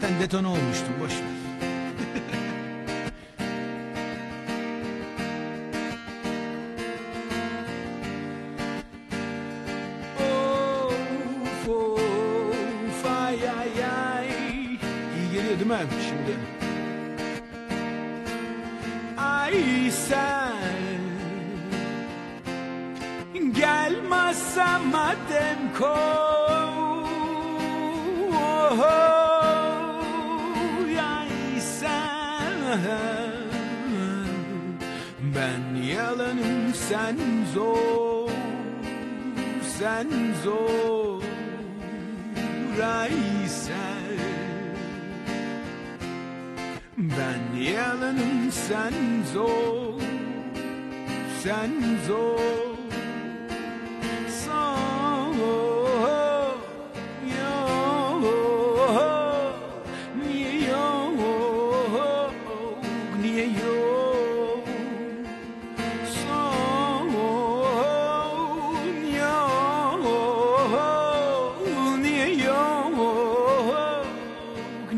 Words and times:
Zaten 0.00 0.20
detone 0.20 0.48
olmuştum 0.48 0.94
boş 1.00 1.12
ver. 1.12 1.18
Of 10.20 11.68
of 11.68 13.06
ay 13.06 13.48
ay 13.48 13.84
ay. 14.14 14.28
İyi 15.16 15.30
geliyor 15.32 15.58
değil 15.58 15.66
mi 15.66 15.76
şimdi? 16.08 16.36
Ay 19.18 19.90
sen 19.90 20.56
gelmezsen 23.52 24.80
madem 24.86 25.58
kov 25.78 26.15
ben 35.34 35.82
yalanım 35.82 36.74
sen 36.74 37.16
zor 37.54 38.30
sen 39.78 40.08
zor. 40.44 41.22
Ay 42.82 43.10
sen. 43.48 43.96
Ben 46.96 47.60
yalanım 47.60 48.50
sen 48.50 48.94
zor 49.32 50.00
sen 51.42 51.70
zor 52.06 52.65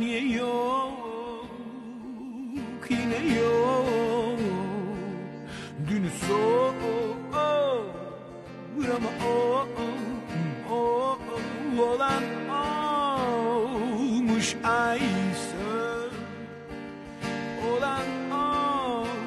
niye 0.00 0.20
yok 0.20 1.48
yine 2.90 3.20
yok. 3.40 4.40
Dünü 5.88 6.10
soğuk 6.10 6.74
ama 8.96 9.10
o 9.26 9.66
o 10.70 10.74
o 10.74 11.18
olan 11.82 12.22
olmuş 13.60 14.56
Aysel 14.64 16.10
olan 17.70 18.08
olmuş 18.32 19.18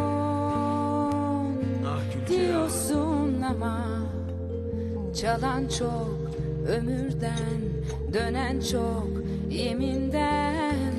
Diyorsun 2.29 3.43
ama 3.43 3.87
Çalan 5.15 5.69
çok 5.79 6.19
ömürden 6.69 7.61
Dönen 8.13 8.61
çok 8.61 9.09
yeminden 9.51 10.95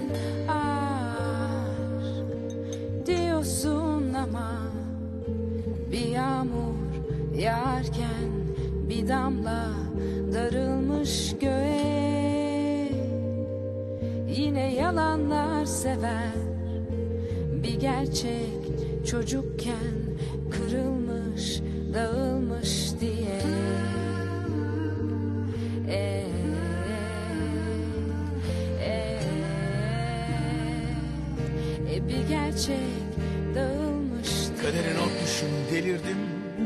Aşk 0.50 2.26
diyorsun 3.06 4.14
ama 4.14 4.52
Bir 5.92 6.08
yağmur 6.08 6.76
yağarken 7.36 8.32
Bir 8.90 9.08
damla 9.08 9.86
darılmış 10.34 11.36
göğe. 11.42 12.90
Yine 14.28 14.74
yalanlar 14.74 15.66
sever 15.66 16.34
bir 17.64 17.80
gerçek 17.80 18.85
çocukken 19.06 19.96
kırılmış, 20.52 21.62
dağılmış 21.94 22.92
diye. 23.02 23.42
Ee, 25.90 26.26
ee, 28.82 29.20
e, 31.92 32.08
bir 32.08 32.30
gerçek 32.30 32.78
dağılmış. 33.56 34.30
Kaderin 34.62 34.96
ortuşum 34.96 35.50
delirdim 35.72 36.18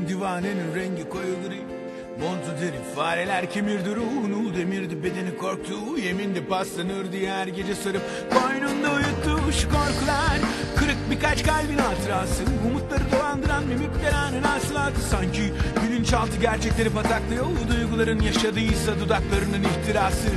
Divanenin 0.08 0.76
rengi 0.76 1.10
koyu 1.10 1.36
gri 1.48 1.79
Montu 2.20 2.62
deri 2.62 2.96
fareler 2.96 3.52
kemirdi 3.52 3.96
ruhunu 3.96 4.56
Demirdi 4.56 5.04
bedeni 5.04 5.38
korktu 5.38 5.74
Yemindi 6.04 6.46
paslanırdı 6.46 7.28
her 7.28 7.48
gece 7.48 7.76
sarıp 7.76 8.02
Koynunda 8.34 8.92
uyuttu 8.92 9.52
şu 9.62 9.68
korkular. 9.70 10.40
Kırık 10.76 10.98
birkaç 11.12 11.44
kalbin 11.44 11.78
hatırası 11.78 12.44
Umutları 12.68 13.04
dolandıran 13.12 13.64
mimiklerin 13.64 14.44
hasılatı. 14.44 15.02
Sanki 15.02 15.54
bilinçaltı 15.84 16.38
gerçekleri 16.42 16.90
pataklıyor 16.90 17.46
Duyguların 17.70 18.20
yaşadıysa 18.20 19.00
dudaklarının 19.00 19.64
ihtirası. 19.64 20.30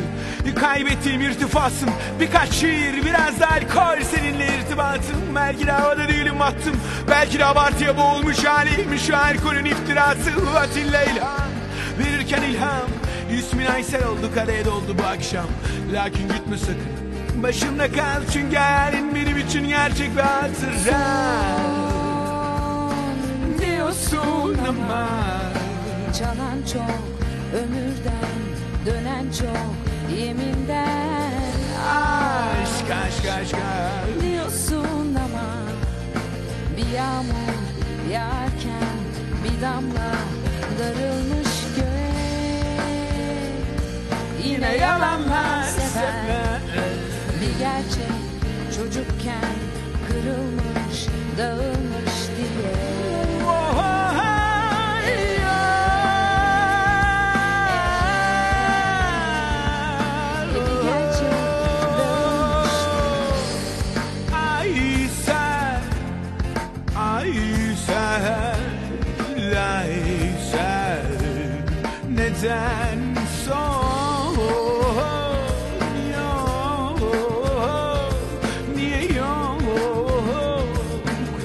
Kaybettiğim 0.60 1.20
irtifasım 1.20 1.90
Birkaç 2.20 2.50
şiir 2.50 3.04
biraz 3.04 3.40
da 3.40 3.50
alkol 3.50 4.04
Seninle 4.04 4.46
irtibatım. 4.46 5.16
Belki 5.34 5.66
de 5.66 5.70
havada 5.70 6.08
değilim 6.08 6.42
attım. 6.42 6.76
Belki 7.10 7.38
de 7.38 7.44
abartıya 7.44 7.96
boğulmuş 7.96 8.44
halim 8.44 8.98
Şu 9.06 9.16
alkolün 9.16 9.64
iftirası. 9.64 10.30
Atilla 10.56 11.02
İlhan 11.02 11.61
Verirken 11.98 12.42
ilham. 12.42 12.88
İsmin 13.38 13.66
Aysel 13.66 14.04
oldu 14.06 14.30
kadeh 14.34 14.64
doldu 14.64 14.96
bu 14.98 15.02
akşam. 15.02 15.46
Lakin 15.92 16.28
gitme 16.28 16.58
sakın. 16.58 17.42
Başımda 17.42 17.92
kal 17.92 18.22
çünkü 18.32 18.56
hayalin 18.56 19.14
benim 19.14 19.38
için 19.38 19.68
gerçek 19.68 20.16
bir 20.16 20.20
hatıra. 20.20 21.00
Diyorsun 23.60 24.58
ama. 24.68 25.08
Çalan 26.18 26.58
çok 26.72 27.02
ömürden, 27.54 28.32
dönen 28.86 29.24
çok 29.38 29.74
yeminden. 30.18 31.32
Aşk 31.88 32.90
aşk 33.06 33.30
aşk 33.40 33.54
aşk. 33.54 34.22
Diyorsun 34.22 35.14
ama. 35.14 35.48
Bir 36.76 36.96
yağmur 36.96 37.54
yağarken 38.12 38.96
bir 39.44 39.62
damla 39.62 40.12
darılmış 40.78 41.48
Yine 44.44 44.76
yalanlar 44.76 45.62
sever 45.62 45.88
sever 45.88 46.60
bir 47.40 47.58
gerçek 47.58 48.12
çocukken 48.76 49.54
kırılmış 50.08 51.06
dağılmış 51.38 52.14
diye. 52.36 52.72
Oh, 53.46 53.72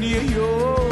Niye 0.08 0.22
yok 0.22 0.87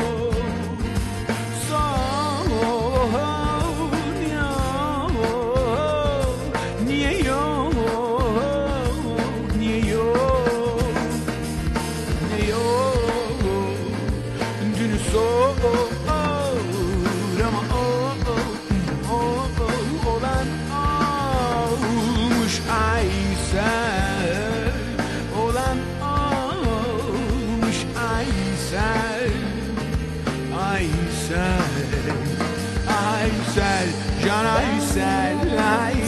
Aysel 33.55 33.87
Can 34.21 34.45
Aysel 34.45 35.37
Aysel 35.57 36.04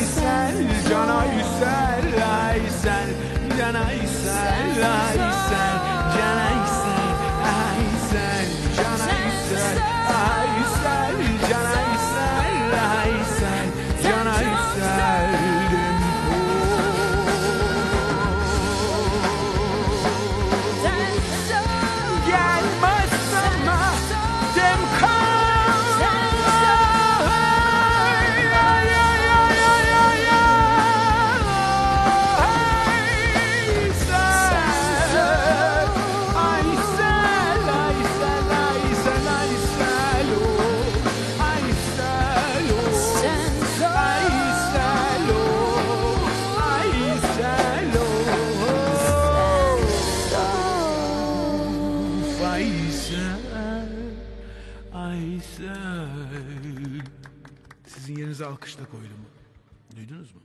Aysel, 52.58 53.40
Aysel. 54.94 56.08
Sizin 57.88 58.18
yerinize 58.18 58.46
alkışla 58.46 58.86
koydum. 58.86 59.26
Duydunuz 59.96 60.34
mu? 60.36 60.42